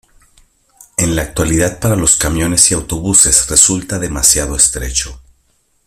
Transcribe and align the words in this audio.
En 0.97 1.15
la 1.15 1.21
actualidad 1.21 1.79
para 1.79 1.95
los 1.95 2.15
camiones 2.15 2.71
y 2.71 2.73
autobuses 2.73 3.47
resulta 3.47 3.99
demasiado 3.99 4.55
estrecho. 4.55 5.21